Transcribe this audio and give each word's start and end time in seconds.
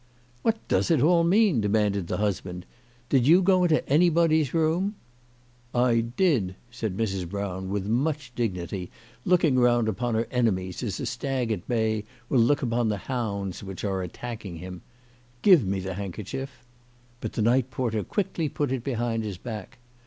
"What 0.41 0.67
does 0.67 0.89
it 0.89 0.99
all 0.99 1.23
mean?" 1.23 1.61
demanded 1.61 2.07
the 2.07 2.17
hushand." 2.17 2.63
Did 3.11 3.27
you 3.27 3.39
go 3.39 3.63
into 3.65 3.87
anybody's 3.87 4.51
room 4.51 4.95
?""I 5.75 6.05
did/' 6.17 6.55
said 6.71 6.97
Mrs. 6.97 7.29
Brown 7.29 7.69
with 7.69 7.85
much 7.85 8.33
dignity, 8.33 8.89
looking 9.25 9.59
round 9.59 9.87
upon 9.87 10.15
her 10.15 10.27
enemies 10.31 10.81
as 10.81 10.99
u 10.99 11.05
stag 11.05 11.51
at 11.51 11.61
hay 11.67 12.03
will 12.29 12.39
look 12.41 12.63
upon 12.63 12.89
the 12.89 12.97
hounds 12.97 13.61
which 13.63 13.83
are 13.83 14.01
attacking 14.01 14.55
him." 14.55 14.81
Give 15.43 15.67
me 15.67 15.79
the 15.79 15.93
handkerchief." 15.93 16.65
But 17.19 17.33
the 17.33 17.43
night 17.43 17.69
porter 17.69 18.03
quickly 18.03 18.49
put 18.49 18.71
it 18.71 18.83
behind 18.83 19.23
his 19.23 19.37
back. 19.37 19.77